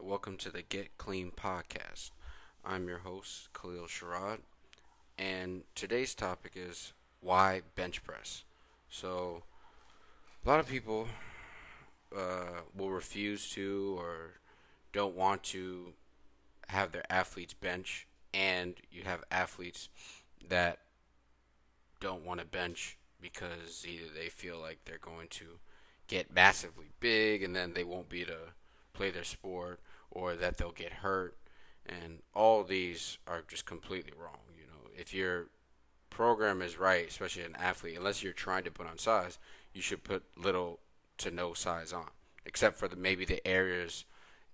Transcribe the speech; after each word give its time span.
welcome 0.00 0.36
to 0.36 0.50
the 0.50 0.62
Get 0.62 0.98
Clean 0.98 1.30
podcast. 1.30 2.10
I'm 2.64 2.88
your 2.88 2.98
host, 2.98 3.48
Kalil 3.52 3.86
Sherrod, 3.86 4.38
and 5.18 5.62
today's 5.74 6.14
topic 6.14 6.52
is 6.54 6.92
why 7.20 7.62
bench 7.74 8.02
press. 8.04 8.44
So, 8.88 9.42
a 10.44 10.48
lot 10.48 10.60
of 10.60 10.68
people 10.68 11.08
uh, 12.16 12.60
will 12.76 12.90
refuse 12.90 13.48
to 13.50 13.96
or 13.98 14.40
don't 14.92 15.16
want 15.16 15.42
to 15.44 15.94
have 16.68 16.92
their 16.92 17.10
athletes 17.10 17.54
bench, 17.54 18.06
and 18.34 18.74
you 18.90 19.04
have 19.04 19.24
athletes 19.30 19.88
that 20.48 20.78
don't 22.00 22.24
want 22.24 22.40
to 22.40 22.46
bench 22.46 22.98
because 23.20 23.84
either 23.88 24.12
they 24.14 24.28
feel 24.28 24.58
like 24.60 24.78
they're 24.84 24.98
going 24.98 25.28
to 25.28 25.58
get 26.06 26.32
massively 26.32 26.86
big 27.00 27.42
and 27.42 27.56
then 27.56 27.72
they 27.72 27.84
won't 27.84 28.08
be 28.08 28.24
to 28.24 28.36
play 28.92 29.10
their 29.10 29.24
sport 29.24 29.80
or 30.10 30.34
that 30.34 30.56
they'll 30.56 30.72
get 30.72 30.92
hurt. 30.92 31.36
And 31.84 32.20
all 32.34 32.64
these 32.64 33.18
are 33.26 33.44
just 33.46 33.64
completely 33.66 34.12
wrong 34.18 34.38
you 34.58 34.66
know. 34.66 34.90
If 34.98 35.14
your 35.14 35.46
program 36.10 36.62
is 36.62 36.78
right 36.78 37.08
especially 37.08 37.42
an 37.42 37.56
athlete 37.56 37.96
unless 37.96 38.22
you're 38.22 38.32
trying 38.32 38.64
to 38.64 38.70
put 38.70 38.86
on 38.86 38.96
size 38.96 39.38
you 39.74 39.82
should 39.82 40.02
put 40.02 40.22
little 40.36 40.80
to 41.18 41.30
no 41.30 41.52
size 41.52 41.92
on 41.92 42.06
except 42.46 42.76
for 42.76 42.88
the 42.88 42.96
maybe 42.96 43.24
the 43.24 43.46
areas 43.46 44.04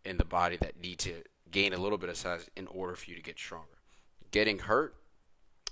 in 0.04 0.16
the 0.16 0.24
body 0.24 0.56
that 0.56 0.80
need 0.80 0.98
to 0.98 1.22
gain 1.50 1.72
a 1.72 1.78
little 1.78 1.98
bit 1.98 2.08
of 2.08 2.16
size 2.16 2.50
in 2.56 2.66
order 2.66 2.94
for 2.94 3.10
you 3.10 3.16
to 3.16 3.22
get 3.22 3.38
stronger. 3.38 3.78
Getting 4.30 4.60
hurt 4.60 4.94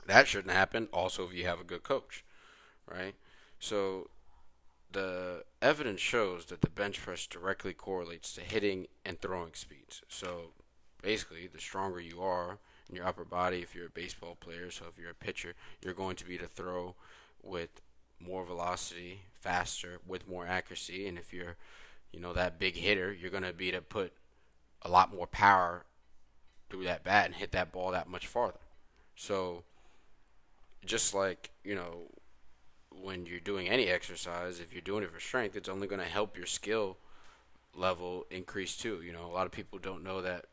that 0.06 0.28
shouldn't 0.28 0.54
happen. 0.54 0.88
Also 0.92 1.24
if 1.24 1.34
you 1.34 1.44
have 1.46 1.60
a 1.60 1.64
good 1.64 1.82
coach 1.82 2.24
right? 2.86 3.14
So 3.58 4.08
the 4.92 5.44
evidence 5.62 6.00
shows 6.00 6.46
that 6.46 6.60
the 6.60 6.70
bench 6.70 7.00
press 7.02 7.26
directly 7.26 7.72
correlates 7.72 8.32
to 8.34 8.40
hitting 8.40 8.86
and 9.04 9.20
throwing 9.20 9.54
speeds. 9.54 10.02
So 10.08 10.50
basically, 11.02 11.46
the 11.46 11.60
stronger 11.60 12.00
you 12.00 12.20
are 12.22 12.58
in 12.88 12.96
your 12.96 13.06
upper 13.06 13.24
body, 13.24 13.58
if 13.58 13.74
you're 13.74 13.86
a 13.86 13.90
baseball 13.90 14.36
player, 14.38 14.70
so 14.70 14.86
if 14.88 14.98
you're 14.98 15.10
a 15.10 15.14
pitcher, 15.14 15.54
you're 15.82 15.94
going 15.94 16.16
to 16.16 16.24
be 16.24 16.38
to 16.38 16.46
throw 16.46 16.94
with 17.42 17.80
more 18.18 18.44
velocity, 18.44 19.22
faster, 19.40 19.98
with 20.06 20.28
more 20.28 20.46
accuracy, 20.46 21.06
and 21.06 21.18
if 21.18 21.32
you're, 21.32 21.56
you 22.12 22.20
know, 22.20 22.32
that 22.32 22.58
big 22.58 22.76
hitter, 22.76 23.12
you're 23.12 23.30
going 23.30 23.42
to 23.42 23.52
be 23.52 23.70
to 23.70 23.80
put 23.80 24.12
a 24.82 24.90
lot 24.90 25.14
more 25.14 25.26
power 25.26 25.84
through 26.68 26.84
that 26.84 27.04
bat 27.04 27.26
and 27.26 27.34
hit 27.34 27.52
that 27.52 27.72
ball 27.72 27.92
that 27.92 28.08
much 28.08 28.26
farther. 28.26 28.60
So 29.16 29.64
just 30.84 31.14
like, 31.14 31.50
you 31.64 31.74
know, 31.74 32.08
when 32.90 33.26
you're 33.26 33.40
doing 33.40 33.68
any 33.68 33.86
exercise, 33.86 34.60
if 34.60 34.72
you're 34.72 34.82
doing 34.82 35.04
it 35.04 35.12
for 35.12 35.20
strength, 35.20 35.56
it's 35.56 35.68
only 35.68 35.86
going 35.86 36.00
to 36.00 36.06
help 36.06 36.36
your 36.36 36.46
skill 36.46 36.96
level 37.74 38.26
increase 38.30 38.76
too. 38.76 39.00
You 39.02 39.12
know, 39.12 39.24
a 39.24 39.32
lot 39.32 39.46
of 39.46 39.52
people 39.52 39.78
don't 39.78 40.04
know 40.04 40.22
that 40.22 40.46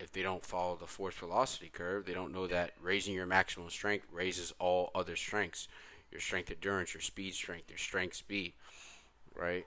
if 0.00 0.12
they 0.12 0.22
don't 0.22 0.44
follow 0.44 0.76
the 0.76 0.86
force 0.86 1.14
velocity 1.14 1.68
curve, 1.72 2.04
they 2.04 2.14
don't 2.14 2.32
know 2.32 2.46
that 2.46 2.72
raising 2.80 3.14
your 3.14 3.26
maximum 3.26 3.70
strength 3.70 4.06
raises 4.12 4.52
all 4.58 4.90
other 4.94 5.16
strengths. 5.16 5.68
Your 6.10 6.20
strength 6.20 6.50
endurance, 6.50 6.94
your 6.94 7.00
speed 7.00 7.34
strength, 7.34 7.70
your 7.70 7.78
strength 7.78 8.16
speed, 8.16 8.52
right? 9.34 9.66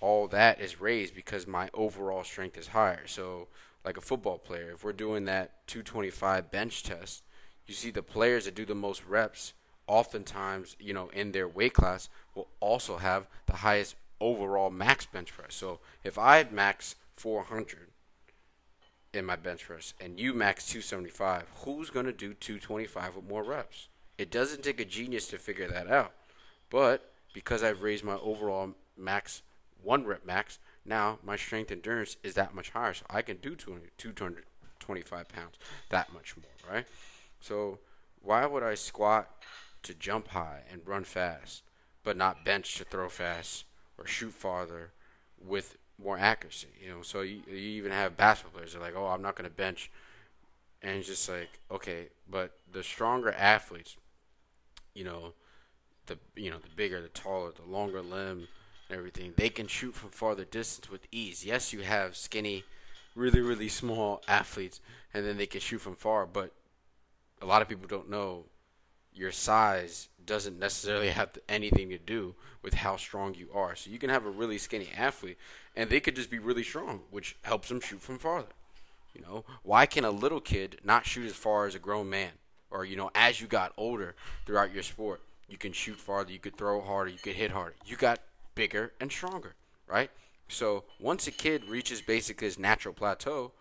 All 0.00 0.26
that 0.28 0.60
is 0.60 0.80
raised 0.80 1.14
because 1.14 1.46
my 1.46 1.70
overall 1.72 2.24
strength 2.24 2.56
is 2.56 2.68
higher. 2.68 3.06
So, 3.06 3.48
like 3.84 3.96
a 3.96 4.00
football 4.00 4.38
player, 4.38 4.72
if 4.72 4.82
we're 4.82 4.92
doing 4.92 5.24
that 5.26 5.66
225 5.66 6.50
bench 6.50 6.82
test, 6.82 7.22
you 7.66 7.74
see 7.74 7.90
the 7.90 8.02
players 8.02 8.44
that 8.46 8.54
do 8.54 8.64
the 8.64 8.74
most 8.74 9.04
reps 9.04 9.52
oftentimes, 9.86 10.76
you 10.78 10.92
know, 10.92 11.08
in 11.08 11.32
their 11.32 11.48
weight 11.48 11.74
class 11.74 12.08
will 12.34 12.48
also 12.60 12.96
have 12.98 13.26
the 13.46 13.56
highest 13.56 13.96
overall 14.20 14.70
max 14.70 15.06
bench 15.06 15.32
press. 15.32 15.54
So 15.54 15.80
if 16.02 16.18
I 16.18 16.46
max 16.50 16.96
400 17.16 17.88
in 19.12 19.24
my 19.24 19.36
bench 19.36 19.64
press 19.64 19.94
and 20.00 20.18
you 20.18 20.34
max 20.34 20.66
275, 20.66 21.44
who's 21.64 21.90
going 21.90 22.06
to 22.06 22.12
do 22.12 22.34
225 22.34 23.16
with 23.16 23.28
more 23.28 23.42
reps? 23.42 23.88
It 24.16 24.30
doesn't 24.30 24.62
take 24.62 24.80
a 24.80 24.84
genius 24.84 25.26
to 25.28 25.38
figure 25.38 25.68
that 25.68 25.88
out. 25.88 26.12
But 26.70 27.12
because 27.32 27.62
I've 27.62 27.82
raised 27.82 28.04
my 28.04 28.16
overall 28.16 28.74
max, 28.96 29.42
one 29.82 30.04
rep 30.04 30.24
max, 30.24 30.58
now 30.84 31.18
my 31.22 31.36
strength 31.36 31.70
endurance 31.70 32.16
is 32.22 32.34
that 32.34 32.54
much 32.54 32.70
higher. 32.70 32.94
So 32.94 33.04
I 33.10 33.22
can 33.22 33.36
do 33.36 33.54
225 33.54 35.28
pounds 35.28 35.58
that 35.90 36.12
much 36.12 36.34
more, 36.36 36.72
right? 36.72 36.86
So 37.40 37.78
why 38.22 38.46
would 38.46 38.62
I 38.62 38.74
squat 38.74 39.30
to 39.84 39.94
jump 39.94 40.28
high 40.28 40.62
and 40.70 40.82
run 40.84 41.04
fast, 41.04 41.62
but 42.02 42.16
not 42.16 42.44
bench 42.44 42.76
to 42.76 42.84
throw 42.84 43.08
fast 43.08 43.64
or 43.98 44.06
shoot 44.06 44.32
farther 44.32 44.90
with 45.42 45.76
more 46.02 46.18
accuracy. 46.18 46.68
You 46.82 46.90
know, 46.90 47.02
so 47.02 47.22
you, 47.22 47.40
you 47.48 47.56
even 47.56 47.92
have 47.92 48.16
basketball 48.16 48.58
players 48.58 48.72
that 48.72 48.80
are 48.80 48.82
like, 48.82 48.96
oh, 48.96 49.06
I'm 49.06 49.22
not 49.22 49.36
going 49.36 49.48
to 49.48 49.54
bench. 49.54 49.90
And 50.82 50.96
it's 50.96 51.08
just 51.08 51.28
like, 51.28 51.48
okay, 51.70 52.08
but 52.28 52.52
the 52.70 52.82
stronger 52.82 53.32
athletes, 53.32 53.96
you 54.94 55.04
know, 55.04 55.32
the 56.06 56.18
you 56.36 56.50
know 56.50 56.58
the 56.58 56.68
bigger, 56.76 57.00
the 57.00 57.08
taller, 57.08 57.50
the 57.52 57.70
longer 57.70 58.02
limb, 58.02 58.48
and 58.88 58.98
everything, 58.98 59.32
they 59.36 59.48
can 59.48 59.66
shoot 59.66 59.94
from 59.94 60.10
farther 60.10 60.44
distance 60.44 60.90
with 60.90 61.06
ease. 61.10 61.44
Yes, 61.44 61.72
you 61.72 61.80
have 61.80 62.16
skinny, 62.16 62.64
really 63.14 63.40
really 63.40 63.68
small 63.68 64.22
athletes, 64.28 64.80
and 65.14 65.24
then 65.24 65.38
they 65.38 65.46
can 65.46 65.60
shoot 65.60 65.80
from 65.80 65.96
far. 65.96 66.26
But 66.26 66.52
a 67.40 67.46
lot 67.46 67.62
of 67.62 67.68
people 67.68 67.88
don't 67.88 68.10
know 68.10 68.44
your 69.14 69.32
size 69.32 70.08
doesn't 70.26 70.58
necessarily 70.58 71.08
have 71.08 71.38
anything 71.48 71.90
to 71.90 71.98
do 71.98 72.34
with 72.62 72.74
how 72.74 72.96
strong 72.96 73.34
you 73.34 73.48
are. 73.54 73.76
So 73.76 73.90
you 73.90 73.98
can 73.98 74.10
have 74.10 74.26
a 74.26 74.30
really 74.30 74.58
skinny 74.58 74.88
athlete, 74.96 75.38
and 75.76 75.90
they 75.90 76.00
could 76.00 76.16
just 76.16 76.30
be 76.30 76.38
really 76.38 76.62
strong, 76.62 77.02
which 77.10 77.36
helps 77.42 77.68
them 77.68 77.80
shoot 77.80 78.00
from 78.00 78.18
farther. 78.18 78.48
You 79.14 79.22
know, 79.22 79.44
why 79.62 79.86
can 79.86 80.04
a 80.04 80.10
little 80.10 80.40
kid 80.40 80.80
not 80.82 81.06
shoot 81.06 81.26
as 81.26 81.36
far 81.36 81.66
as 81.66 81.74
a 81.74 81.78
grown 81.78 82.10
man? 82.10 82.32
Or 82.70 82.84
you 82.84 82.96
know, 82.96 83.10
as 83.14 83.40
you 83.40 83.46
got 83.46 83.72
older 83.76 84.16
throughout 84.46 84.74
your 84.74 84.82
sport, 84.82 85.20
you 85.48 85.56
can 85.56 85.72
shoot 85.72 85.96
farther, 85.96 86.32
you 86.32 86.38
could 86.38 86.56
throw 86.56 86.80
harder, 86.80 87.10
you 87.10 87.18
could 87.18 87.36
hit 87.36 87.52
harder. 87.52 87.76
You 87.86 87.96
got 87.96 88.20
bigger 88.54 88.92
and 89.00 89.12
stronger, 89.12 89.54
right? 89.86 90.10
So 90.48 90.84
once 90.98 91.26
a 91.26 91.30
kid 91.30 91.68
reaches 91.68 92.00
basically 92.00 92.46
his 92.46 92.58
natural 92.58 92.94
plateau, 92.94 93.52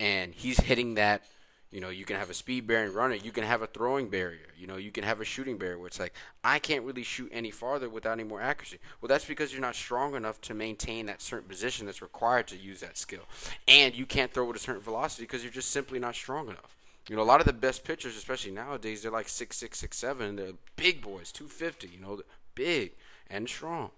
and 0.00 0.32
he's 0.32 0.60
hitting 0.60 0.94
that 0.94 1.24
you 1.72 1.80
know, 1.80 1.88
you 1.88 2.04
can 2.04 2.16
have 2.16 2.30
a 2.30 2.34
speed 2.34 2.66
bearing 2.66 2.92
runner. 2.92 3.16
You 3.16 3.32
can 3.32 3.44
have 3.44 3.60
a 3.60 3.66
throwing 3.66 4.08
barrier. 4.08 4.46
You 4.56 4.66
know, 4.66 4.76
you 4.76 4.92
can 4.92 5.02
have 5.02 5.20
a 5.20 5.24
shooting 5.24 5.58
barrier 5.58 5.78
where 5.78 5.88
it's 5.88 5.98
like, 5.98 6.14
I 6.44 6.58
can't 6.58 6.84
really 6.84 7.02
shoot 7.02 7.28
any 7.32 7.50
farther 7.50 7.88
without 7.88 8.12
any 8.12 8.24
more 8.24 8.40
accuracy. 8.40 8.78
Well, 9.00 9.08
that's 9.08 9.24
because 9.24 9.52
you're 9.52 9.60
not 9.60 9.74
strong 9.74 10.14
enough 10.14 10.40
to 10.42 10.54
maintain 10.54 11.06
that 11.06 11.20
certain 11.20 11.48
position 11.48 11.86
that's 11.86 12.02
required 12.02 12.46
to 12.48 12.56
use 12.56 12.80
that 12.80 12.96
skill. 12.96 13.24
And 13.66 13.96
you 13.96 14.06
can't 14.06 14.32
throw 14.32 14.44
with 14.44 14.56
a 14.56 14.60
certain 14.60 14.82
velocity 14.82 15.24
because 15.24 15.42
you're 15.42 15.52
just 15.52 15.70
simply 15.70 15.98
not 15.98 16.14
strong 16.14 16.46
enough. 16.46 16.76
You 17.08 17.16
know, 17.16 17.22
a 17.22 17.24
lot 17.24 17.40
of 17.40 17.46
the 17.46 17.52
best 17.52 17.84
pitchers, 17.84 18.16
especially 18.16 18.52
nowadays, 18.52 19.02
they're 19.02 19.12
like 19.12 19.28
six 19.28 19.56
six, 19.56 19.78
six 19.78 19.96
seven. 19.96 20.36
They're 20.36 20.52
big 20.76 21.02
boys, 21.02 21.30
250, 21.32 21.88
you 21.88 22.00
know, 22.00 22.20
big 22.54 22.92
and 23.28 23.48
strong. 23.48 23.90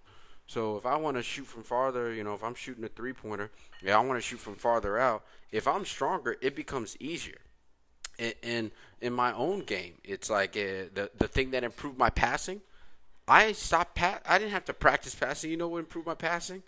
So 0.46 0.76
if 0.76 0.86
I 0.86 0.96
want 0.96 1.16
to 1.18 1.22
shoot 1.22 1.46
from 1.46 1.62
farther, 1.62 2.12
you 2.12 2.24
know, 2.24 2.34
if 2.34 2.42
I'm 2.42 2.54
shooting 2.54 2.84
a 2.84 2.88
three 2.88 3.12
pointer, 3.12 3.50
yeah, 3.82 3.98
I 3.98 4.00
want 4.00 4.16
to 4.16 4.22
shoot 4.26 4.40
from 4.40 4.56
farther 4.56 4.98
out. 4.98 5.24
If 5.52 5.68
I'm 5.68 5.84
stronger, 5.84 6.36
it 6.40 6.56
becomes 6.56 6.96
easier 7.00 7.38
in 8.18 8.70
in 9.00 9.12
my 9.12 9.32
own 9.32 9.60
game. 9.60 9.94
It's 10.04 10.30
like 10.30 10.56
uh, 10.56 10.90
the 10.94 11.10
the 11.16 11.28
thing 11.28 11.50
that 11.52 11.64
improved 11.64 11.98
my 11.98 12.10
passing. 12.10 12.60
I 13.26 13.52
stopped 13.52 13.94
pat. 13.94 14.22
I 14.26 14.38
didn't 14.38 14.52
have 14.52 14.64
to 14.66 14.72
practice 14.72 15.14
passing. 15.14 15.50
You 15.50 15.56
know 15.56 15.68
what 15.68 15.80
improved 15.80 16.06
my 16.06 16.14
passing? 16.14 16.62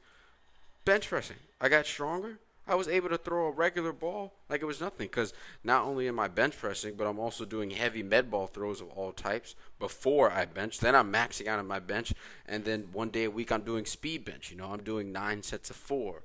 Bench 0.85 1.09
pressing. 1.09 1.37
I 1.61 1.69
got 1.69 1.87
stronger. 1.87 2.39
I 2.69 2.75
was 2.75 2.87
able 2.87 3.09
to 3.09 3.19
throw 3.19 3.47
a 3.47 3.51
regular 3.51 3.93
ball 3.93 4.33
like 4.49 4.63
it 4.63 4.67
was 4.67 4.81
nothing 4.81 5.09
because 5.09 5.33
not 5.65 5.85
only 5.85 6.07
am 6.07 6.21
I 6.21 6.29
bench 6.29 6.57
pressing, 6.57 6.95
but 6.95 7.07
I'm 7.07 7.19
also 7.19 7.45
doing 7.45 7.71
heavy 7.71 8.03
med 8.03 8.31
ball 8.31 8.47
throws 8.47 8.81
of 8.81 8.91
all 8.91 9.11
types 9.11 9.57
before 9.81 10.31
I 10.31 10.45
bench. 10.45 10.79
Then 10.79 10.95
I'm 10.95 11.13
maxing 11.13 11.49
out 11.49 11.59
on 11.59 11.67
my 11.67 11.81
bench, 11.81 12.13
and 12.47 12.65
then 12.65 12.89
one 12.93 13.09
day 13.09 13.25
a 13.25 13.31
week 13.31 13.51
I'm 13.51 13.63
doing 13.63 13.87
speed 13.87 14.25
bench. 14.25 14.53
You 14.53 14.57
know, 14.57 14.71
I'm 14.73 14.85
doing 14.85 15.11
nine 15.11 15.43
sets 15.43 15.71
of 15.71 15.77
four 15.77 16.23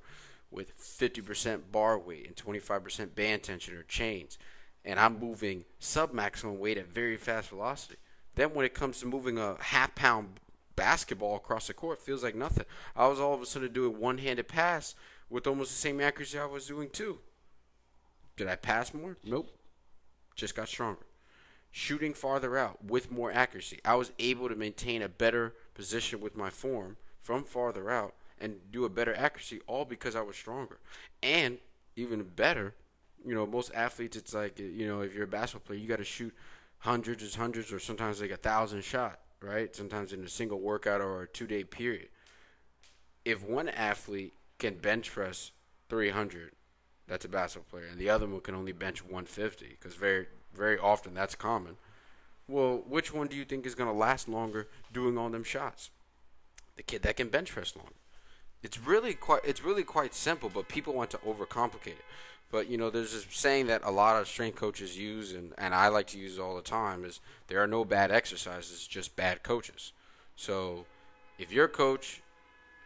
with 0.50 0.78
50% 0.78 1.72
bar 1.72 1.98
weight 1.98 2.26
and 2.26 2.36
25% 2.36 3.14
band 3.16 3.42
tension 3.42 3.74
or 3.74 3.82
chains 3.82 4.38
and 4.86 5.00
I'm 5.00 5.18
moving 5.18 5.64
sub 5.80 6.12
maximum 6.12 6.58
weight 6.58 6.78
at 6.78 6.86
very 6.86 7.16
fast 7.16 7.50
velocity. 7.50 7.96
Then 8.36 8.54
when 8.54 8.64
it 8.64 8.72
comes 8.74 9.00
to 9.00 9.06
moving 9.06 9.36
a 9.36 9.56
half 9.60 9.94
pound 9.94 10.40
basketball 10.76 11.36
across 11.36 11.66
the 11.66 11.74
court, 11.74 12.00
feels 12.00 12.22
like 12.22 12.36
nothing. 12.36 12.66
I 12.94 13.08
was 13.08 13.18
all 13.18 13.34
of 13.34 13.42
a 13.42 13.46
sudden 13.46 13.72
doing 13.72 13.98
one 13.98 14.18
handed 14.18 14.46
pass 14.46 14.94
with 15.28 15.46
almost 15.46 15.72
the 15.72 15.76
same 15.76 16.00
accuracy 16.00 16.38
I 16.38 16.46
was 16.46 16.68
doing 16.68 16.88
too. 16.88 17.18
Did 18.36 18.46
I 18.46 18.54
pass 18.54 18.94
more? 18.94 19.16
Nope. 19.24 19.50
Just 20.36 20.54
got 20.54 20.68
stronger. 20.68 21.06
Shooting 21.72 22.14
farther 22.14 22.56
out 22.56 22.84
with 22.84 23.10
more 23.10 23.32
accuracy. 23.32 23.80
I 23.84 23.96
was 23.96 24.12
able 24.18 24.48
to 24.48 24.54
maintain 24.54 25.02
a 25.02 25.08
better 25.08 25.54
position 25.74 26.20
with 26.20 26.36
my 26.36 26.50
form 26.50 26.96
from 27.22 27.44
farther 27.44 27.90
out 27.90 28.14
and 28.38 28.56
do 28.70 28.84
a 28.84 28.90
better 28.90 29.14
accuracy 29.14 29.60
all 29.66 29.84
because 29.84 30.14
I 30.14 30.20
was 30.20 30.36
stronger. 30.36 30.78
And 31.22 31.58
even 31.96 32.22
better, 32.22 32.74
you 33.26 33.34
know, 33.34 33.46
most 33.46 33.72
athletes, 33.74 34.16
it's 34.16 34.32
like, 34.32 34.58
you 34.58 34.86
know, 34.86 35.00
if 35.00 35.14
you're 35.14 35.24
a 35.24 35.28
basketball 35.28 35.66
player, 35.66 35.78
you 35.78 35.88
got 35.88 35.98
to 35.98 36.04
shoot 36.04 36.34
hundreds, 36.78 37.34
hundreds, 37.34 37.72
or 37.72 37.78
sometimes 37.78 38.20
like 38.20 38.30
a 38.30 38.36
thousand 38.36 38.84
shot, 38.84 39.20
right? 39.40 39.74
Sometimes 39.74 40.12
in 40.12 40.22
a 40.24 40.28
single 40.28 40.60
workout 40.60 41.00
or 41.00 41.22
a 41.22 41.26
two 41.26 41.46
day 41.46 41.64
period. 41.64 42.08
If 43.24 43.42
one 43.42 43.68
athlete 43.68 44.34
can 44.58 44.76
bench 44.76 45.10
press 45.10 45.50
300 45.88 46.52
that's 47.08 47.24
a 47.24 47.28
basketball 47.28 47.78
player, 47.78 47.88
and 47.90 48.00
the 48.00 48.10
other 48.10 48.26
one 48.26 48.40
can 48.40 48.54
only 48.54 48.72
bench 48.72 49.02
150 49.04 49.66
because 49.68 49.94
very 49.94 50.26
very 50.54 50.78
often 50.78 51.14
that's 51.14 51.34
common. 51.34 51.76
Well, 52.48 52.82
which 52.86 53.12
one 53.12 53.26
do 53.26 53.36
you 53.36 53.44
think 53.44 53.66
is 53.66 53.74
going 53.74 53.90
to 53.90 53.96
last 53.96 54.28
longer 54.28 54.68
doing 54.92 55.18
all 55.18 55.28
them 55.28 55.44
shots? 55.44 55.90
The 56.76 56.82
kid 56.82 57.02
that 57.02 57.16
can 57.16 57.28
bench 57.28 57.52
press 57.52 57.76
longer. 57.76 57.92
It's 58.62 58.78
really 58.78 59.14
quite 59.14 59.42
it's 59.44 59.62
really 59.62 59.84
quite 59.84 60.14
simple, 60.14 60.48
but 60.48 60.68
people 60.68 60.94
want 60.94 61.10
to 61.10 61.18
overcomplicate 61.18 61.88
it. 61.88 62.04
But 62.50 62.68
you 62.68 62.78
know, 62.78 62.90
there's 62.90 63.12
this 63.12 63.26
saying 63.30 63.66
that 63.66 63.82
a 63.84 63.90
lot 63.90 64.20
of 64.20 64.28
strength 64.28 64.56
coaches 64.56 64.96
use, 64.96 65.32
and, 65.32 65.52
and 65.58 65.74
I 65.74 65.88
like 65.88 66.06
to 66.08 66.18
use 66.18 66.38
all 66.38 66.56
the 66.56 66.62
time: 66.62 67.04
is 67.04 67.20
there 67.48 67.62
are 67.62 67.66
no 67.66 67.84
bad 67.84 68.10
exercises, 68.10 68.86
just 68.86 69.16
bad 69.16 69.42
coaches. 69.42 69.92
So, 70.36 70.86
if 71.38 71.52
your 71.52 71.68
coach 71.68 72.22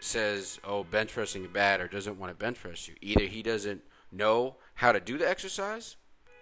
says, 0.00 0.58
"Oh, 0.64 0.84
bench 0.84 1.12
pressing 1.12 1.44
is 1.44 1.50
bad," 1.50 1.80
or 1.80 1.88
doesn't 1.88 2.18
want 2.18 2.30
to 2.32 2.36
bench 2.36 2.60
press 2.60 2.88
you, 2.88 2.94
either 3.00 3.24
he 3.24 3.42
doesn't 3.42 3.82
know 4.10 4.56
how 4.74 4.92
to 4.92 5.00
do 5.00 5.18
the 5.18 5.28
exercise, 5.28 5.96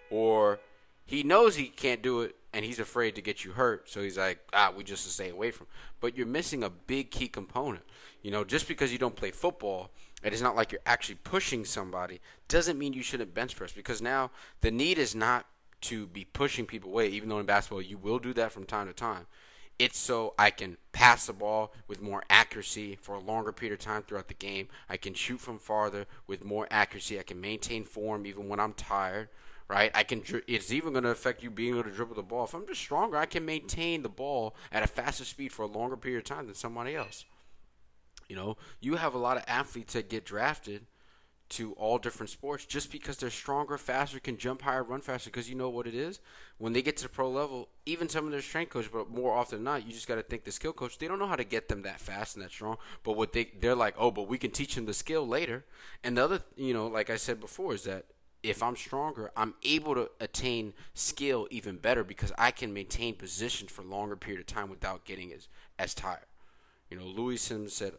or 0.09 0.59
he 1.05 1.23
knows 1.23 1.55
he 1.55 1.67
can't 1.67 2.01
do 2.01 2.21
it 2.21 2.35
and 2.53 2.65
he's 2.65 2.79
afraid 2.79 3.15
to 3.15 3.21
get 3.21 3.43
you 3.43 3.51
hurt. 3.51 3.89
So 3.89 4.01
he's 4.01 4.17
like, 4.17 4.39
ah, 4.53 4.71
we 4.75 4.83
just 4.83 5.09
stay 5.11 5.29
away 5.29 5.51
from. 5.51 5.67
But 5.99 6.17
you're 6.17 6.27
missing 6.27 6.63
a 6.63 6.69
big 6.69 7.11
key 7.11 7.27
component. 7.27 7.83
You 8.21 8.31
know, 8.31 8.43
just 8.43 8.67
because 8.67 8.91
you 8.91 8.97
don't 8.97 9.15
play 9.15 9.31
football, 9.31 9.91
it 10.23 10.33
is 10.33 10.41
not 10.41 10.55
like 10.55 10.71
you're 10.71 10.81
actually 10.85 11.19
pushing 11.23 11.65
somebody, 11.65 12.19
doesn't 12.47 12.77
mean 12.77 12.93
you 12.93 13.03
shouldn't 13.03 13.33
bench 13.33 13.55
press 13.55 13.71
because 13.71 14.01
now 14.01 14.31
the 14.61 14.71
need 14.71 14.97
is 14.97 15.15
not 15.15 15.45
to 15.81 16.07
be 16.07 16.25
pushing 16.25 16.65
people 16.65 16.91
away, 16.91 17.07
even 17.07 17.29
though 17.29 17.39
in 17.39 17.45
basketball 17.45 17.81
you 17.81 17.97
will 17.97 18.19
do 18.19 18.33
that 18.33 18.51
from 18.51 18.65
time 18.65 18.87
to 18.87 18.93
time. 18.93 19.27
It's 19.77 19.97
so 19.97 20.33
I 20.37 20.49
can 20.51 20.75
pass 20.91 21.25
the 21.25 21.31
ball 21.31 21.73
with 21.87 22.01
more 22.01 22.23
accuracy 22.29 22.97
for 23.01 23.15
a 23.15 23.19
longer 23.19 23.53
period 23.53 23.79
of 23.79 23.85
time 23.85 24.01
throughout 24.01 24.27
the 24.27 24.33
game. 24.33 24.67
I 24.89 24.97
can 24.97 25.13
shoot 25.13 25.39
from 25.39 25.57
farther 25.57 26.05
with 26.27 26.43
more 26.43 26.67
accuracy. 26.69 27.17
I 27.17 27.23
can 27.23 27.39
maintain 27.39 27.85
form 27.85 28.25
even 28.25 28.49
when 28.49 28.59
I'm 28.59 28.73
tired 28.73 29.29
right? 29.69 29.91
I 29.93 30.03
can. 30.03 30.23
It's 30.47 30.71
even 30.73 30.93
going 30.93 31.03
to 31.05 31.11
affect 31.11 31.43
you 31.43 31.49
being 31.49 31.75
able 31.75 31.83
to 31.83 31.91
dribble 31.91 32.15
the 32.15 32.23
ball. 32.23 32.45
If 32.45 32.53
I'm 32.53 32.67
just 32.67 32.81
stronger, 32.81 33.15
I 33.15 33.25
can 33.25 33.45
maintain 33.45 34.01
the 34.01 34.09
ball 34.09 34.55
at 34.71 34.83
a 34.83 34.87
faster 34.87 35.23
speed 35.23 35.53
for 35.53 35.63
a 35.63 35.67
longer 35.67 35.95
period 35.95 36.17
of 36.17 36.23
time 36.25 36.47
than 36.47 36.55
somebody 36.55 36.95
else. 36.95 37.23
You 38.29 38.35
know, 38.35 38.57
you 38.79 38.95
have 38.95 39.15
a 39.15 39.17
lot 39.17 39.37
of 39.37 39.43
athletes 39.47 39.93
that 39.93 40.09
get 40.09 40.23
drafted 40.23 40.85
to 41.49 41.73
all 41.73 41.97
different 41.97 42.29
sports 42.29 42.63
just 42.63 42.91
because 42.91 43.17
they're 43.17 43.31
stronger, 43.31 43.75
faster, 43.77 44.19
can 44.19 44.37
jump 44.37 44.61
higher, 44.61 44.83
run 44.83 45.01
faster. 45.01 45.31
Because 45.31 45.49
you 45.49 45.55
know 45.55 45.69
what 45.69 45.87
it 45.87 45.95
is 45.95 46.19
when 46.59 46.73
they 46.73 46.83
get 46.83 46.95
to 46.97 47.03
the 47.03 47.09
pro 47.09 47.29
level, 47.29 47.69
even 47.87 48.07
some 48.07 48.25
of 48.25 48.31
their 48.31 48.41
strength 48.41 48.69
coaches, 48.69 48.91
but 48.93 49.09
more 49.09 49.33
often 49.33 49.57
than 49.57 49.63
not, 49.63 49.85
you 49.85 49.91
just 49.91 50.07
got 50.07 50.15
to 50.15 50.21
think 50.21 50.43
the 50.43 50.51
skill 50.51 50.73
coach. 50.73 50.99
They 50.99 51.07
don't 51.07 51.17
know 51.17 51.27
how 51.27 51.35
to 51.35 51.43
get 51.43 51.67
them 51.67 51.81
that 51.81 51.99
fast 51.99 52.35
and 52.35 52.45
that 52.45 52.51
strong. 52.51 52.77
But 53.03 53.17
what 53.17 53.33
they 53.33 53.49
they're 53.59 53.75
like, 53.75 53.95
oh, 53.97 54.11
but 54.11 54.27
we 54.27 54.37
can 54.37 54.51
teach 54.51 54.75
them 54.75 54.85
the 54.85 54.93
skill 54.93 55.27
later. 55.27 55.65
And 56.03 56.17
the 56.17 56.23
other, 56.23 56.41
you 56.55 56.73
know, 56.73 56.87
like 56.87 57.09
I 57.09 57.15
said 57.15 57.39
before, 57.39 57.73
is 57.73 57.83
that 57.85 58.05
if 58.43 58.61
I'm 58.61 58.75
stronger, 58.75 59.31
I'm 59.35 59.55
able 59.63 59.95
to 59.95 60.11
attain 60.19 60.73
skill 60.93 61.47
even 61.49 61.77
better 61.77 62.03
because 62.03 62.31
I 62.37 62.51
can 62.51 62.73
maintain 62.73 63.15
position 63.15 63.67
for 63.67 63.81
longer 63.81 64.15
period 64.15 64.39
of 64.39 64.45
time 64.45 64.69
without 64.69 65.03
getting 65.03 65.33
as 65.33 65.47
as 65.79 65.95
tired. 65.95 66.25
You 66.91 66.97
know, 66.97 67.05
Louie 67.05 67.37
Simmons 67.37 67.73
said 67.73 67.93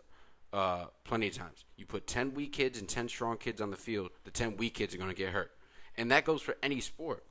uh, 0.52 0.86
plenty 1.04 1.28
of 1.28 1.34
times, 1.34 1.64
you 1.76 1.86
put 1.86 2.06
10 2.06 2.34
weak 2.34 2.52
kids 2.52 2.78
and 2.78 2.88
10 2.88 3.08
strong 3.08 3.36
kids 3.36 3.60
on 3.60 3.70
the 3.70 3.76
field, 3.76 4.10
the 4.24 4.30
10 4.30 4.56
weak 4.56 4.74
kids 4.74 4.94
are 4.94 4.98
going 4.98 5.10
to 5.10 5.16
get 5.16 5.30
hurt. 5.30 5.52
And 5.96 6.10
that 6.10 6.24
goes 6.24 6.42
for 6.42 6.56
any 6.62 6.80
sport. 6.80 7.24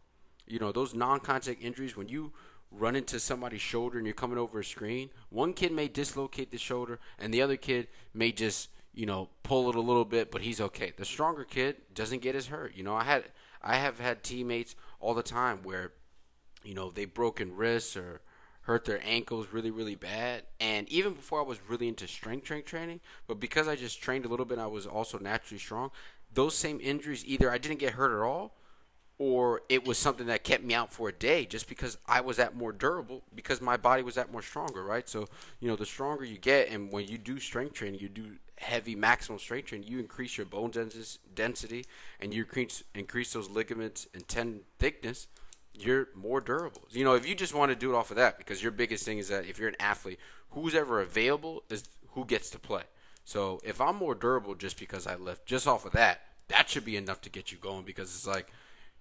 You 0.47 0.59
know, 0.59 0.71
those 0.71 0.93
non-contact 0.93 1.61
injuries 1.61 1.95
when 1.95 2.09
you 2.09 2.33
run 2.71 2.95
into 2.95 3.19
somebody's 3.19 3.61
shoulder 3.61 3.97
and 3.97 4.05
you're 4.05 4.13
coming 4.13 4.37
over 4.37 4.59
a 4.59 4.63
screen, 4.63 5.09
one 5.29 5.53
kid 5.53 5.71
may 5.71 5.87
dislocate 5.87 6.51
the 6.51 6.57
shoulder 6.57 6.99
and 7.17 7.33
the 7.33 7.41
other 7.41 7.57
kid 7.57 7.87
may 8.13 8.31
just 8.31 8.69
you 8.93 9.05
know, 9.05 9.29
pull 9.43 9.69
it 9.69 9.75
a 9.75 9.81
little 9.81 10.05
bit, 10.05 10.31
but 10.31 10.41
he's 10.41 10.59
okay. 10.59 10.91
The 10.95 11.05
stronger 11.05 11.43
kid 11.43 11.77
doesn't 11.93 12.21
get 12.21 12.35
as 12.35 12.47
hurt. 12.47 12.75
You 12.75 12.83
know, 12.83 12.95
I 12.95 13.03
had 13.03 13.25
I 13.61 13.75
have 13.75 13.99
had 13.99 14.23
teammates 14.23 14.75
all 14.99 15.13
the 15.13 15.23
time 15.23 15.59
where, 15.63 15.93
you 16.63 16.73
know, 16.73 16.89
they 16.89 17.05
broken 17.05 17.55
wrists 17.55 17.95
or 17.95 18.21
hurt 18.69 18.85
their 18.85 19.01
ankles 19.03 19.47
really, 19.51 19.71
really 19.71 19.95
bad. 19.95 20.43
And 20.59 20.87
even 20.89 21.13
before 21.13 21.39
I 21.39 21.43
was 21.43 21.59
really 21.67 21.87
into 21.87 22.07
strength 22.07 22.45
strength 22.45 22.67
training, 22.67 22.99
but 23.25 23.39
because 23.39 23.67
I 23.67 23.75
just 23.75 23.99
trained 23.99 24.25
a 24.25 24.27
little 24.27 24.45
bit, 24.45 24.59
I 24.59 24.67
was 24.67 24.85
also 24.85 25.17
naturally 25.17 25.57
strong. 25.57 25.89
Those 26.31 26.53
same 26.53 26.79
injuries, 26.79 27.25
either 27.25 27.49
I 27.49 27.57
didn't 27.57 27.79
get 27.79 27.93
hurt 27.93 28.15
at 28.15 28.23
all, 28.23 28.53
or 29.17 29.61
it 29.69 29.87
was 29.87 29.97
something 29.97 30.27
that 30.27 30.43
kept 30.43 30.63
me 30.63 30.75
out 30.75 30.93
for 30.93 31.09
a 31.09 31.11
day 31.11 31.47
just 31.47 31.67
because 31.67 31.97
I 32.05 32.21
was 32.21 32.37
that 32.37 32.55
more 32.55 32.71
durable 32.71 33.23
because 33.33 33.59
my 33.59 33.75
body 33.75 34.03
was 34.03 34.13
that 34.15 34.31
more 34.31 34.43
stronger, 34.43 34.83
right? 34.83 35.09
So, 35.09 35.27
you 35.59 35.67
know, 35.67 35.75
the 35.75 35.87
stronger 35.87 36.23
you 36.23 36.37
get 36.37 36.69
and 36.69 36.91
when 36.91 37.07
you 37.07 37.17
do 37.17 37.39
strength 37.39 37.73
training, 37.73 37.99
you 37.99 38.07
do 38.07 38.35
heavy 38.59 38.93
maximum 38.93 39.39
strength 39.39 39.69
training, 39.69 39.87
you 39.89 39.97
increase 39.97 40.37
your 40.37 40.45
bone 40.45 40.71
density 41.33 41.85
and 42.19 42.35
you 42.35 42.43
increase 42.43 42.83
increase 42.93 43.33
those 43.33 43.49
ligaments 43.49 44.07
and 44.13 44.27
tendon 44.27 44.61
thickness, 44.77 45.27
you're 45.73 46.07
more 46.15 46.41
durable. 46.41 46.81
You 46.91 47.03
know, 47.03 47.13
if 47.13 47.27
you 47.27 47.35
just 47.35 47.53
want 47.53 47.71
to 47.71 47.75
do 47.75 47.93
it 47.93 47.95
off 47.95 48.11
of 48.11 48.17
that 48.17 48.37
because 48.37 48.61
your 48.61 48.71
biggest 48.71 49.05
thing 49.05 49.17
is 49.17 49.29
that 49.29 49.45
if 49.45 49.59
you're 49.59 49.69
an 49.69 49.75
athlete, 49.79 50.19
who's 50.51 50.75
ever 50.75 51.01
available 51.01 51.63
is 51.69 51.87
who 52.11 52.25
gets 52.25 52.49
to 52.51 52.59
play. 52.59 52.83
So, 53.23 53.61
if 53.63 53.79
I'm 53.79 53.95
more 53.95 54.15
durable 54.15 54.55
just 54.55 54.79
because 54.79 55.05
I 55.05 55.15
lift 55.15 55.45
just 55.45 55.67
off 55.67 55.85
of 55.85 55.91
that, 55.91 56.21
that 56.47 56.69
should 56.69 56.85
be 56.85 56.97
enough 56.97 57.21
to 57.21 57.29
get 57.29 57.51
you 57.51 57.59
going 57.59 57.83
because 57.83 58.09
it's 58.09 58.25
like 58.25 58.47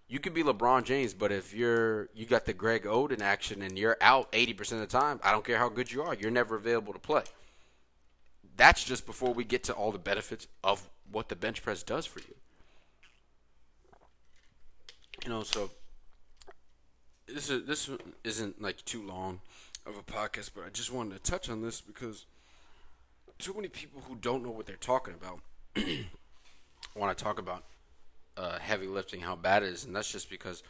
you 0.08 0.18
could 0.18 0.34
be 0.34 0.42
LeBron 0.42 0.84
James, 0.84 1.14
but 1.14 1.32
if 1.32 1.54
you're 1.54 2.08
you 2.14 2.26
got 2.26 2.46
the 2.46 2.52
Greg 2.52 2.84
Oden 2.84 3.20
action 3.20 3.62
and 3.62 3.78
you're 3.78 3.96
out 4.00 4.30
80% 4.32 4.72
of 4.72 4.80
the 4.80 4.86
time, 4.86 5.20
I 5.22 5.32
don't 5.32 5.44
care 5.44 5.58
how 5.58 5.68
good 5.68 5.92
you 5.92 6.02
are, 6.02 6.14
you're 6.14 6.30
never 6.30 6.56
available 6.56 6.92
to 6.92 6.98
play. 6.98 7.22
That's 8.56 8.84
just 8.84 9.06
before 9.06 9.32
we 9.32 9.44
get 9.44 9.62
to 9.64 9.72
all 9.72 9.92
the 9.92 9.98
benefits 9.98 10.46
of 10.64 10.88
what 11.10 11.28
the 11.28 11.36
bench 11.36 11.62
press 11.62 11.82
does 11.82 12.06
for 12.06 12.20
you. 12.20 12.34
You 15.24 15.30
know, 15.30 15.42
so 15.42 15.70
this 17.38 17.50
is 17.50 17.66
this 17.66 17.90
isn't 18.24 18.60
like 18.60 18.84
too 18.84 19.00
long 19.00 19.40
of 19.86 19.96
a 19.96 20.02
podcast, 20.02 20.50
but 20.56 20.64
I 20.66 20.70
just 20.70 20.92
wanted 20.92 21.22
to 21.22 21.30
touch 21.30 21.48
on 21.48 21.62
this 21.62 21.80
because 21.80 22.26
too 23.38 23.54
many 23.54 23.68
people 23.68 24.02
who 24.08 24.16
don't 24.16 24.42
know 24.42 24.50
what 24.50 24.66
they're 24.66 24.74
talking 24.74 25.14
about 25.14 25.38
want 26.96 27.16
to 27.16 27.22
talk 27.22 27.38
about 27.38 27.62
uh, 28.36 28.58
heavy 28.58 28.88
lifting, 28.88 29.20
how 29.20 29.36
bad 29.36 29.62
it 29.62 29.68
is, 29.68 29.84
and 29.84 29.94
that's 29.94 30.10
just 30.10 30.28
because 30.28 30.64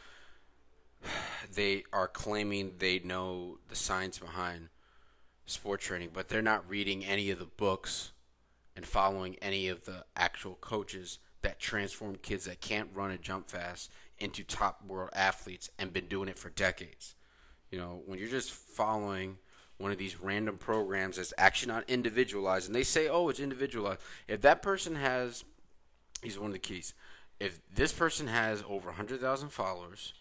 they 1.55 1.85
are 1.91 2.07
claiming 2.07 2.75
they 2.79 2.99
know 2.99 3.57
the 3.69 3.77
science 3.77 4.19
behind 4.19 4.69
sport 5.47 5.81
training, 5.81 6.11
but 6.13 6.29
they're 6.29 6.43
not 6.43 6.69
reading 6.69 7.03
any 7.03 7.31
of 7.31 7.39
the 7.39 7.47
books 7.47 8.13
and 8.77 8.85
following 8.85 9.37
any 9.41 9.69
of 9.69 9.87
the 9.87 10.05
actual 10.17 10.59
coaches 10.61 11.19
that 11.41 11.59
transform 11.59 12.17
kids 12.17 12.45
that 12.45 12.61
can't 12.61 12.91
run 12.93 13.11
and 13.11 13.23
jump 13.23 13.49
fast 13.49 13.91
into 14.21 14.45
top 14.45 14.85
world 14.87 15.11
athletes 15.13 15.71
and 15.79 15.93
been 15.93 16.07
doing 16.07 16.29
it 16.29 16.39
for 16.39 16.51
decades. 16.51 17.15
You 17.71 17.79
know, 17.79 18.03
when 18.07 18.19
you're 18.19 18.29
just 18.29 18.51
following 18.53 19.39
one 19.77 19.93
of 19.93 19.99
these 19.99 20.21
random 20.21 20.59
programs 20.59 21.17
that's 21.17 21.33
actually 21.39 21.73
not 21.73 21.89
individualized, 21.89 22.67
and 22.67 22.75
they 22.75 22.83
say, 22.83 23.09
oh, 23.09 23.29
it's 23.29 23.41
individualized. 23.41 24.01
If 24.27 24.41
that 24.41 24.63
person 24.63 24.97
has, 24.97 25.45
he's 26.23 26.39
one 26.39 26.49
of 26.49 26.53
the 26.53 26.59
keys 26.59 26.95
if 27.41 27.61
this 27.73 27.93
person 27.93 28.27
has 28.27 28.65
over 28.69 28.89
100,000 28.89 29.49
followers, 29.51 30.13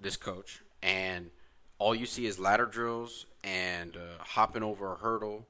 this 0.00 0.16
coach, 0.16 0.62
and 0.82 1.30
all 1.78 1.94
you 1.94 2.06
see 2.06 2.26
is 2.26 2.38
ladder 2.38 2.66
drills 2.66 3.26
and 3.44 3.96
uh, 3.96 4.00
hopping 4.20 4.62
over 4.62 4.92
a 4.92 4.96
hurdle 4.96 5.46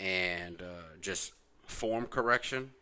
and 0.00 0.60
uh, 0.60 0.96
just 1.00 1.32
form 1.66 2.06
correction, 2.06 2.72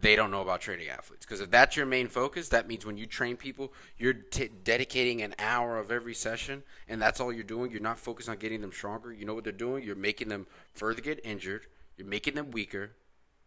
they 0.00 0.16
don't 0.16 0.30
know 0.30 0.42
about 0.42 0.60
training 0.60 0.88
athletes. 0.88 1.24
Because 1.24 1.40
if 1.40 1.50
that's 1.50 1.76
your 1.76 1.86
main 1.86 2.08
focus, 2.08 2.48
that 2.50 2.68
means 2.68 2.84
when 2.84 2.96
you 2.96 3.06
train 3.06 3.36
people, 3.36 3.72
you're 3.98 4.12
t- 4.12 4.50
dedicating 4.64 5.22
an 5.22 5.34
hour 5.38 5.78
of 5.78 5.90
every 5.90 6.14
session, 6.14 6.62
and 6.88 7.00
that's 7.00 7.20
all 7.20 7.32
you're 7.32 7.42
doing. 7.42 7.70
You're 7.70 7.80
not 7.80 7.98
focused 7.98 8.28
on 8.28 8.36
getting 8.36 8.60
them 8.60 8.72
stronger. 8.72 9.12
You 9.12 9.24
know 9.24 9.34
what 9.34 9.44
they're 9.44 9.52
doing? 9.52 9.84
You're 9.84 9.96
making 9.96 10.28
them 10.28 10.46
further 10.74 11.00
get 11.00 11.20
injured. 11.24 11.66
You're 11.96 12.06
making 12.06 12.34
them 12.34 12.50
weaker 12.50 12.92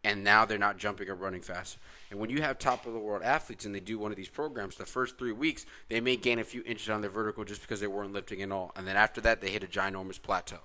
and 0.04 0.24
now 0.24 0.46
they're 0.46 0.58
not 0.58 0.78
jumping 0.78 1.10
or 1.10 1.16
running 1.16 1.42
fast. 1.42 1.78
And 2.10 2.20
when 2.20 2.30
you 2.30 2.42
have 2.42 2.58
top 2.58 2.86
of 2.86 2.94
the 2.94 3.00
world 3.00 3.22
athletes 3.24 3.66
and 3.66 3.76
they 3.76 3.80
do 3.80 4.00
one 4.00 4.12
of 4.12 4.18
these 4.18 4.30
programs, 4.30 4.76
the 4.76 4.86
first 4.86 5.18
three 5.18 5.32
weeks 5.32 5.66
they 5.90 6.02
may 6.02 6.16
gain 6.16 6.40
a 6.40 6.44
few 6.44 6.64
inches 6.66 6.90
on 6.90 7.02
their 7.02 7.10
vertical 7.10 7.44
just 7.44 7.62
because 7.62 7.80
they 7.80 7.88
weren't 7.88 8.14
lifting 8.14 8.42
at 8.42 8.52
all, 8.52 8.72
and 8.76 8.88
then 8.88 8.96
after 8.96 9.22
that 9.22 9.42
they 9.42 9.50
hit 9.50 9.64
a 9.64 9.68
ginormous 9.68 10.22
plateau. 10.22 10.60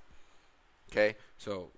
Okay, 0.91 1.17
so 1.39 1.69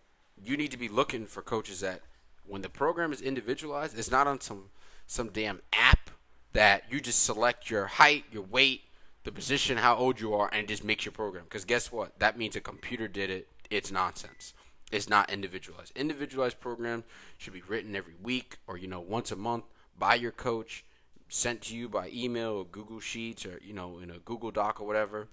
you 0.43 0.57
need 0.57 0.71
to 0.71 0.77
be 0.77 0.89
looking 0.89 1.27
for 1.27 1.43
coaches 1.43 1.81
that 1.81 2.03
when 2.49 2.63
the 2.63 2.69
program 2.69 3.13
is 3.13 3.21
individualized, 3.21 3.99
it's 3.99 4.11
not 4.11 4.27
on 4.27 4.41
some 4.41 4.71
some 5.07 5.29
damn 5.29 5.61
app 5.73 6.11
that 6.53 6.85
you 6.91 7.01
just 7.01 7.23
select 7.23 7.71
your 7.71 7.87
height, 7.87 8.25
your 8.31 8.43
weight, 8.43 8.83
the 9.25 9.33
position, 9.33 9.79
how 9.79 9.97
old 9.97 10.21
you 10.21 10.35
are, 10.35 10.51
and 10.53 10.69
just 10.69 10.85
makes 10.85 11.05
your 11.05 11.13
program. 11.13 11.45
Because 11.45 11.65
guess 11.65 11.91
what? 11.91 12.19
That 12.19 12.37
means 12.37 12.57
a 12.57 12.61
computer 12.61 13.09
did 13.09 13.31
it. 13.31 13.49
It's 13.71 13.91
nonsense. 13.91 14.55
It's 14.91 15.09
not 15.09 15.31
individualized. 15.31 15.93
Individualized 15.97 16.61
program 16.61 17.05
should 17.37 17.53
be 17.53 17.63
written 17.63 17.95
every 17.95 18.15
week 18.23 18.59
or 18.67 18.79
you 18.79 18.89
know 18.89 19.01
once 19.01 19.31
a 19.31 19.37
month 19.37 19.65
by 19.99 20.15
your 20.15 20.33
coach, 20.33 20.85
sent 21.29 21.63
to 21.63 21.77
you 21.77 21.89
by 21.89 22.11
email 22.13 22.53
or 22.53 22.65
Google 22.65 23.01
Sheets 23.01 23.45
or 23.45 23.61
you 23.63 23.75
know 23.75 23.99
in 23.99 24.11
a 24.11 24.19
Google 24.19 24.51
Doc 24.51 24.81
or 24.81 24.87
whatever, 24.87 25.29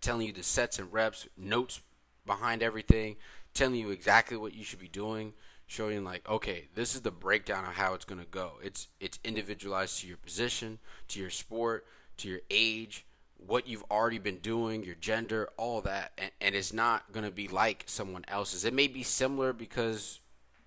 telling 0.00 0.26
you 0.26 0.32
the 0.32 0.42
sets 0.42 0.78
and 0.78 0.92
reps, 0.92 1.28
notes 1.36 1.80
behind 2.26 2.62
everything, 2.62 3.16
telling 3.54 3.74
you 3.74 3.90
exactly 3.90 4.36
what 4.36 4.54
you 4.54 4.62
should 4.62 4.78
be 4.78 4.88
doing, 4.88 5.32
showing 5.70 6.02
like, 6.02 6.28
okay, 6.28 6.68
this 6.74 6.96
is 6.96 7.02
the 7.02 7.12
breakdown 7.12 7.64
of 7.64 7.74
how 7.74 7.94
it's 7.94 8.04
gonna 8.04 8.24
go. 8.28 8.54
It's 8.62 8.88
it's 8.98 9.20
individualized 9.22 10.00
to 10.00 10.08
your 10.08 10.16
position, 10.16 10.80
to 11.08 11.20
your 11.20 11.30
sport, 11.30 11.86
to 12.18 12.28
your 12.28 12.40
age, 12.50 13.06
what 13.36 13.68
you've 13.68 13.84
already 13.88 14.18
been 14.18 14.38
doing, 14.38 14.82
your 14.82 14.96
gender, 14.96 15.48
all 15.56 15.80
that, 15.82 16.12
and, 16.18 16.32
and 16.40 16.54
it's 16.56 16.72
not 16.72 17.12
gonna 17.12 17.30
be 17.30 17.46
like 17.46 17.84
someone 17.86 18.24
else's. 18.26 18.64
It 18.64 18.74
may 18.74 18.88
be 18.88 19.04
similar 19.04 19.52
because 19.52 20.18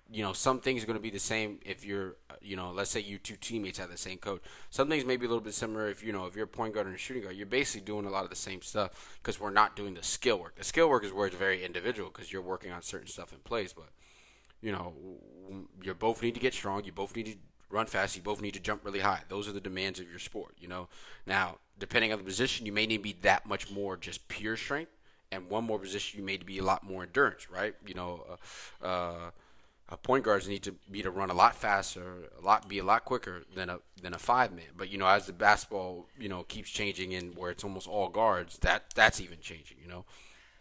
you 0.09 0.23
know 0.23 0.31
some 0.31 0.59
things 0.59 0.83
are 0.83 0.85
going 0.85 0.97
to 0.97 1.01
be 1.01 1.09
the 1.09 1.19
same 1.19 1.59
if 1.65 1.83
you're 1.83 2.15
uh, 2.29 2.35
you 2.41 2.55
know 2.55 2.71
let's 2.71 2.91
say 2.91 2.99
you 2.99 3.17
two 3.17 3.35
teammates 3.35 3.79
have 3.79 3.89
the 3.89 3.97
same 3.97 4.17
coach 4.17 4.41
some 4.69 4.89
things 4.89 5.05
may 5.05 5.15
be 5.15 5.25
a 5.25 5.29
little 5.29 5.43
bit 5.43 5.53
similar 5.53 5.89
if 5.89 6.03
you 6.03 6.11
know 6.11 6.25
if 6.25 6.35
you're 6.35 6.43
a 6.43 6.47
point 6.47 6.73
guard 6.73 6.85
and 6.85 6.95
a 6.95 6.99
shooting 6.99 7.23
guard 7.23 7.35
you're 7.35 7.45
basically 7.45 7.83
doing 7.83 8.05
a 8.05 8.09
lot 8.09 8.23
of 8.23 8.29
the 8.29 8.35
same 8.35 8.61
stuff 8.61 9.17
because 9.21 9.39
we're 9.39 9.49
not 9.49 9.77
doing 9.77 9.93
the 9.93 10.03
skill 10.03 10.37
work 10.37 10.55
the 10.55 10.63
skill 10.63 10.89
work 10.89 11.05
is 11.05 11.13
where 11.13 11.25
it's 11.25 11.35
very 11.35 11.63
individual 11.63 12.09
because 12.09 12.33
you're 12.33 12.41
working 12.41 12.71
on 12.71 12.81
certain 12.81 13.07
stuff 13.07 13.31
in 13.31 13.39
place 13.39 13.71
but 13.73 13.89
you 14.63 14.71
know 14.71 14.93
you 15.83 15.93
both 15.93 16.23
need 16.23 16.33
to 16.33 16.39
get 16.39 16.53
strong 16.53 16.83
you 16.83 16.91
both 16.91 17.15
need 17.15 17.25
to 17.25 17.35
run 17.69 17.85
fast 17.85 18.15
you 18.15 18.21
both 18.21 18.41
need 18.41 18.53
to 18.53 18.59
jump 18.59 18.83
really 18.85 18.99
high 18.99 19.21
those 19.29 19.47
are 19.47 19.51
the 19.51 19.61
demands 19.61 19.99
of 19.99 20.09
your 20.09 20.19
sport 20.19 20.53
you 20.59 20.67
know 20.67 20.87
now 21.27 21.57
depending 21.77 22.11
on 22.11 22.17
the 22.17 22.23
position 22.23 22.65
you 22.65 22.71
may 22.71 22.85
need 22.85 22.97
to 22.97 23.03
be 23.03 23.15
that 23.21 23.45
much 23.45 23.69
more 23.71 23.97
just 23.97 24.27
pure 24.27 24.55
strength 24.57 24.91
and 25.31 25.49
one 25.49 25.63
more 25.63 25.79
position 25.79 26.19
you 26.19 26.25
may 26.25 26.33
need 26.33 26.39
to 26.39 26.45
be 26.45 26.59
a 26.59 26.63
lot 26.63 26.83
more 26.83 27.03
endurance 27.03 27.49
right 27.49 27.75
you 27.85 27.93
know 27.93 28.23
uh, 28.83 29.29
uh, 29.89 29.97
point 29.97 30.23
guards 30.23 30.47
need 30.47 30.63
to 30.63 30.71
be 30.89 31.01
to 31.01 31.11
run 31.11 31.29
a 31.29 31.33
lot 31.33 31.55
faster, 31.55 32.29
a 32.41 32.43
lot 32.43 32.67
be 32.67 32.79
a 32.79 32.83
lot 32.83 33.05
quicker 33.05 33.43
than 33.55 33.69
a 33.69 33.79
than 34.01 34.13
a 34.13 34.19
five 34.19 34.51
man. 34.51 34.65
But 34.75 34.89
you 34.89 34.97
know, 34.97 35.07
as 35.07 35.25
the 35.25 35.33
basketball 35.33 36.07
you 36.17 36.29
know 36.29 36.43
keeps 36.43 36.69
changing 36.69 37.13
and 37.13 37.37
where 37.37 37.51
it's 37.51 37.63
almost 37.63 37.87
all 37.87 38.09
guards, 38.09 38.57
that 38.59 38.93
that's 38.95 39.19
even 39.19 39.39
changing. 39.39 39.77
You 39.81 39.89
know, 39.89 40.05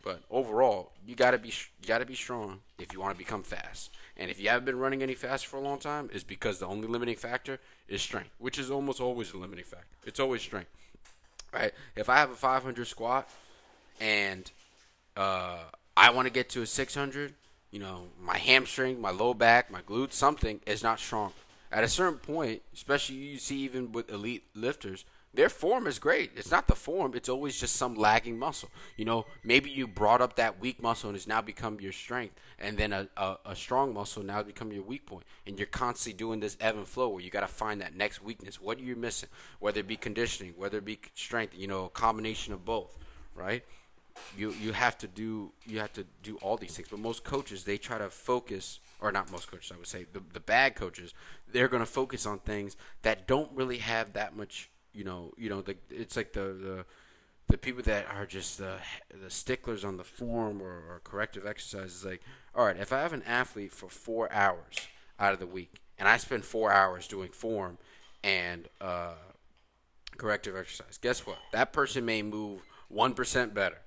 but 0.03 0.23
overall, 0.31 0.93
you 1.07 1.15
gotta 1.15 1.39
be 1.39 1.49
you 1.49 1.87
gotta 1.87 2.05
be 2.05 2.15
strong 2.15 2.61
if 2.79 2.93
you 2.93 3.01
want 3.01 3.15
to 3.15 3.19
become 3.19 3.43
fast. 3.43 3.91
And 4.17 4.31
if 4.31 4.41
you 4.41 4.49
haven't 4.49 4.67
been 4.67 4.79
running 4.79 5.03
any 5.03 5.15
fast 5.15 5.47
for 5.47 5.57
a 5.57 5.61
long 5.61 5.79
time, 5.79 6.11
it's 6.13 6.25
because 6.25 6.59
the 6.59 6.67
only 6.67 6.89
limiting 6.89 7.17
factor 7.17 7.59
is 7.89 8.03
strength, 8.03 8.31
which 8.39 8.59
is 8.59 8.71
almost 8.71 9.01
always 9.01 9.33
a 9.33 9.39
limiting 9.39 9.65
factor. 9.65 9.97
It's 10.05 10.21
always 10.21 10.43
strength, 10.43 10.71
right? 11.53 11.73
If 11.97 12.09
I 12.09 12.19
have 12.19 12.31
a 12.31 12.35
500 12.35 12.87
squat 12.87 13.29
and 14.01 14.51
uh, 15.17 15.59
I 15.97 16.11
want 16.11 16.27
to 16.27 16.33
get 16.33 16.51
to 16.51 16.63
a 16.63 16.67
600 16.67 17.35
you 17.73 17.79
know, 17.79 18.03
my 18.21 18.37
hamstring, 18.37 19.01
my 19.01 19.11
low 19.11 19.35
back, 19.35 19.71
my 19.71 19.81
glutes, 19.81 20.13
something 20.13 20.61
is 20.67 20.83
not 20.83 21.01
strong. 21.01 21.33
At 21.73 21.83
a 21.83 21.89
certain 21.89 22.19
point, 22.19 22.61
especially 22.75 23.17
you 23.17 23.39
see 23.39 23.61
even 23.61 23.93
with 23.93 24.11
elite 24.11 24.45
lifters, 24.55 25.07
their 25.35 25.49
form 25.49 25.87
is 25.87 25.99
great. 25.99 26.33
It's 26.37 26.51
not 26.51 26.67
the 26.67 26.75
form, 26.75 27.13
it's 27.15 27.29
always 27.29 27.59
just 27.59 27.77
some 27.77 27.95
lagging 27.95 28.39
muscle. 28.39 28.71
You 28.97 29.05
know, 29.05 29.27
maybe 29.43 29.71
you 29.71 29.87
brought 29.87 30.21
up 30.21 30.37
that 30.37 30.61
weak 30.61 30.83
muscle 30.83 31.09
and 31.09 31.17
it's 31.17 31.27
now 31.27 31.41
become 31.41 31.81
your 31.81 31.93
strength, 31.93 32.35
and 32.59 32.77
then 32.77 32.93
a, 32.93 33.09
a, 33.17 33.37
a 33.47 33.57
strong 33.57 33.95
muscle 33.95 34.23
now 34.23 34.43
become 34.43 34.73
your 34.73 34.83
weak 34.83 35.07
point. 35.07 35.25
And 35.47 35.59
you're 35.59 35.67
constantly 35.67 36.17
doing 36.19 36.41
this 36.41 36.57
ebb 36.61 36.77
and 36.77 36.87
flow 36.87 37.09
where 37.09 37.23
you 37.23 37.31
got 37.31 37.41
to 37.41 37.49
find 37.49 37.81
that 37.81 37.97
next 37.97 38.23
weakness. 38.23 38.61
What 38.61 38.79
are 38.79 38.83
you 38.83 38.97
missing? 38.97 39.29
Whether 39.59 39.81
it 39.81 39.89
be 39.89 39.97
conditioning, 39.97 40.55
whether 40.57 40.79
it 40.79 40.85
be 40.85 41.01
strength, 41.15 41.55
you 41.57 41.67
know, 41.67 41.87
a 41.87 41.91
combination 41.91 42.53
of 42.53 42.65
both, 42.65 42.97
right? 43.35 43.65
you 44.37 44.53
you 44.61 44.73
have 44.73 44.99
to 44.99 45.07
do 45.07 45.53
you 45.67 45.79
have 45.79 45.93
to 45.93 46.07
do 46.23 46.37
all 46.43 46.57
these 46.57 46.75
things. 46.77 46.89
But 46.89 46.99
most 47.01 47.25
coaches 47.25 47.65
they 47.65 47.79
try 47.79 47.99
to 47.99 48.11
focus, 48.11 48.81
or 49.01 49.13
not 49.13 49.31
most 49.31 49.51
coaches, 49.51 49.73
I 49.73 49.79
would 49.79 49.87
say 49.87 50.07
the 50.13 50.23
the 50.33 50.41
bad 50.41 50.75
coaches, 50.75 51.15
they're 51.51 51.69
going 51.69 51.83
to 51.83 51.87
focus 51.87 52.27
on 52.27 52.39
things 52.39 52.77
that 53.03 53.27
don't 53.27 53.51
really 53.55 53.79
have 53.79 54.13
that 54.15 54.37
much. 54.37 54.71
You 54.95 55.05
know, 55.05 55.33
you 55.37 55.49
know, 55.49 55.63
the, 55.63 55.77
it's 55.91 56.17
like 56.17 56.33
the 56.33 56.41
the 56.41 56.85
the 57.49 57.59
people 57.59 57.83
that 57.83 58.07
are 58.15 58.27
just 58.27 58.59
the 58.59 58.77
the 59.23 59.31
sticklers 59.31 59.85
on 59.85 59.97
the 59.97 60.05
form 60.05 60.63
or, 60.63 60.67
or 60.67 61.01
corrective 61.05 61.47
exercises. 61.47 62.05
Like, 62.05 62.23
all 62.55 62.67
right, 62.67 62.77
if 62.77 62.93
I 62.93 63.01
have 63.01 63.13
an 63.13 63.23
athlete 63.23 63.73
for 63.73 63.89
four 63.89 64.33
hours 64.33 64.77
out 65.19 65.33
of 65.33 65.41
the 65.41 65.47
week, 65.47 65.81
and 65.99 66.09
I 66.09 66.17
spend 66.17 66.45
four 66.45 66.73
hours 66.73 67.07
doing 67.09 67.31
form 67.31 67.79
and 68.23 68.69
uh, 68.81 69.15
corrective 70.17 70.57
exercise, 70.57 70.99
guess 70.99 71.27
what? 71.27 71.39
That 71.53 71.73
person 71.73 72.05
may 72.05 72.23
move 72.23 72.61
one 72.89 73.15
percent 73.15 73.55
better 73.55 73.79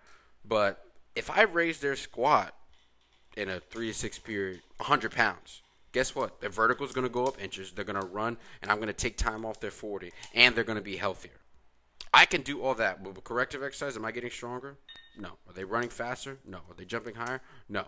but 0.48 0.86
if 1.16 1.30
I 1.30 1.44
raise 1.44 1.80
their 1.80 1.96
squat 1.96 2.54
in 3.36 3.50
a 3.50 3.60
three 3.60 3.88
to 3.88 3.94
six 3.94 4.20
period, 4.20 4.62
100 4.78 5.12
pounds, 5.12 5.62
guess 5.96 6.14
what? 6.14 6.42
Their 6.42 6.50
vertical 6.50 6.86
is 6.86 6.92
going 6.92 7.08
to 7.08 7.14
go 7.14 7.25
up 7.25 7.42
inches. 7.42 7.72
They're 7.72 7.86
going 7.86 8.00
to 8.00 8.06
run, 8.06 8.36
and 8.62 8.70
I'm 8.70 8.78
going 8.80 8.88
to 8.88 8.94
take 8.94 9.16
time 9.16 9.46
off 9.46 9.62
their 9.62 9.72
40, 9.72 10.12
and 10.34 10.54
they're 10.54 10.66
going 10.66 10.78
to 10.78 10.84
be 10.84 10.98
healthier. 10.98 11.40
I 12.14 12.25
can 12.25 12.42
do 12.42 12.62
all 12.62 12.75
that, 12.75 13.02
but 13.02 13.16
with 13.16 13.24
corrective 13.24 13.64
exercise, 13.64 13.96
am 13.96 14.04
I 14.04 14.12
getting 14.12 14.30
stronger? 14.30 14.75
No. 15.18 15.38
Are 15.48 15.54
they 15.54 15.64
running 15.64 15.88
faster? 15.88 16.38
No. 16.46 16.58
Are 16.58 16.75
they 16.75 16.84
jumping 16.84 17.16
higher? 17.16 17.40
No. 17.70 17.86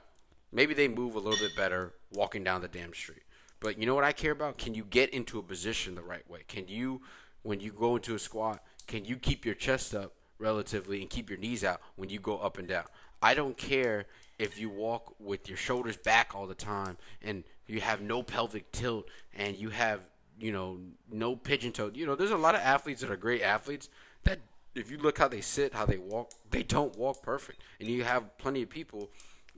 Maybe 0.53 0.73
they 0.73 0.87
move 0.87 1.15
a 1.15 1.19
little 1.19 1.37
bit 1.37 1.53
better 1.57 1.95
walking 2.13 2.45
down 2.45 2.61
the 2.61 2.69
damn 2.69 2.93
street. 2.93 3.23
But 3.59 3.77
you 3.77 3.85
know 3.85 3.95
what 3.95 4.05
I 4.05 4.13
care 4.13 4.31
about? 4.31 4.57
Can 4.57 4.73
you 4.73 4.85
get 4.85 5.09
into 5.09 5.37
a 5.37 5.43
position 5.43 5.95
the 5.95 6.01
right 6.01 6.29
way? 6.29 6.45
Can 6.47 6.69
you, 6.69 7.01
when 7.43 7.59
you 7.59 7.73
go 7.73 7.97
into 7.97 8.15
a 8.15 8.19
squat, 8.19 8.63
can 8.85 9.03
you 9.03 9.17
keep 9.17 9.43
your 9.43 9.55
chest 9.55 9.93
up 9.93 10.13
relatively 10.39 11.01
and 11.01 11.09
keep 11.09 11.29
your 11.29 11.39
knees 11.39 11.63
out 11.63 11.81
when 11.95 12.09
you 12.09 12.19
go 12.19 12.37
up 12.37 12.57
and 12.57 12.67
down. 12.67 12.85
I 13.21 13.33
don't 13.33 13.57
care 13.57 14.05
if 14.39 14.59
you 14.59 14.69
walk 14.69 15.15
with 15.19 15.47
your 15.47 15.57
shoulders 15.57 15.97
back 15.97 16.35
all 16.35 16.47
the 16.47 16.55
time 16.55 16.97
and 17.21 17.43
you 17.65 17.81
have 17.81 18.01
no 18.01 18.23
pelvic 18.23 18.71
tilt 18.71 19.07
and 19.35 19.55
you 19.57 19.69
have, 19.69 20.07
you 20.39 20.51
know, 20.51 20.79
no 21.11 21.35
pigeon 21.35 21.71
toe. 21.71 21.91
You 21.93 22.05
know, 22.05 22.15
there's 22.15 22.31
a 22.31 22.37
lot 22.37 22.55
of 22.55 22.61
athletes 22.61 23.01
that 23.01 23.11
are 23.11 23.17
great 23.17 23.41
athletes 23.41 23.89
that 24.23 24.39
if 24.75 24.91
you 24.91 24.97
look 24.97 25.17
how 25.17 25.27
they 25.27 25.41
sit, 25.41 25.73
how 25.73 25.85
they 25.85 25.97
walk, 25.97 26.31
they 26.51 26.63
don't 26.63 26.95
walk 26.97 27.23
perfect. 27.23 27.61
And 27.79 27.89
you 27.89 28.03
have 28.03 28.37
plenty 28.37 28.61
of 28.61 28.69
people 28.69 29.09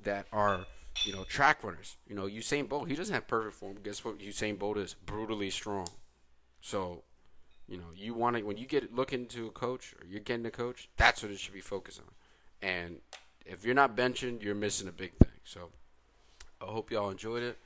that 0.04 0.28
are, 0.32 0.66
you 1.04 1.14
know, 1.14 1.24
track 1.26 1.64
runners. 1.64 1.98
You 2.08 2.16
know, 2.16 2.24
Usain 2.24 2.70
Bolt, 2.70 2.88
he 2.88 2.96
doesn't 2.96 3.14
have 3.14 3.28
perfect 3.28 3.56
form. 3.56 3.78
Guess 3.84 4.06
what? 4.06 4.20
Usain 4.20 4.58
Bolt 4.58 4.78
is 4.78 4.96
brutally 5.06 5.50
strong. 5.50 5.90
So 6.62 7.04
you 7.70 7.78
know, 7.78 7.86
you 7.96 8.16
want 8.16 8.36
to 8.36 8.44
when 8.44 8.58
you 8.58 8.66
get 8.66 8.94
look 8.94 9.14
into 9.14 9.46
a 9.48 9.52
coach 9.52 9.94
or 9.94 10.06
you're 10.06 10.20
getting 10.20 10.46
a 10.46 10.52
coach, 10.52 10.90
that's 10.98 11.22
what 11.22 11.32
it 11.32 11.40
should 11.40 11.54
be 11.54 11.62
focused 11.62 12.00
on. 12.00 12.68
And 12.68 12.98
if 13.50 13.66
you're 13.66 13.76
not 13.76 13.98
benching, 13.98 14.42
you're 14.42 14.56
missing 14.56 14.88
a 14.88 14.92
big 14.92 15.14
thing. 15.14 15.32
So 15.44 15.70
I 16.62 16.66
hope 16.66 16.92
y'all 16.92 17.10
enjoyed 17.10 17.44
it. 17.44 17.58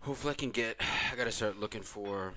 Hopefully, 0.00 0.32
I 0.32 0.34
can 0.34 0.50
get. 0.50 0.80
I 1.12 1.16
gotta 1.16 1.30
start 1.30 1.58
looking 1.58 1.82
for 1.82 2.34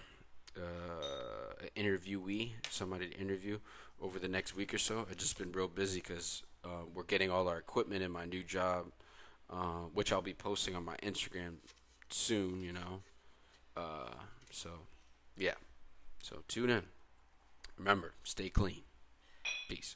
uh, 0.55 1.53
an 1.61 1.69
interviewee, 1.75 2.51
somebody 2.69 3.09
to 3.09 3.17
interview 3.17 3.57
over 4.01 4.19
the 4.19 4.27
next 4.27 4.55
week 4.55 4.73
or 4.73 4.77
so. 4.77 5.05
I've 5.09 5.17
just 5.17 5.37
been 5.39 5.51
real 5.51 5.67
busy 5.67 5.99
because 5.99 6.43
uh, 6.63 6.83
we're 6.93 7.03
getting 7.03 7.31
all 7.31 7.47
our 7.47 7.57
equipment 7.57 8.03
in 8.03 8.11
my 8.11 8.25
new 8.25 8.43
job, 8.43 8.85
uh, 9.49 9.87
which 9.93 10.13
I'll 10.13 10.21
be 10.21 10.33
posting 10.33 10.75
on 10.75 10.85
my 10.85 10.95
Instagram 10.97 11.55
soon. 12.09 12.61
You 12.61 12.73
know, 12.73 13.01
uh, 13.75 14.13
so 14.51 14.69
yeah. 15.35 15.55
So 16.21 16.43
tune 16.47 16.69
in. 16.69 16.83
Remember, 17.77 18.13
stay 18.23 18.49
clean. 18.49 18.83
Peace. 19.67 19.95